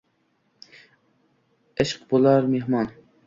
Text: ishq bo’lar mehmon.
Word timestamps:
ishq 1.85 2.01
bo’lar 2.13 2.51
mehmon. 2.57 2.93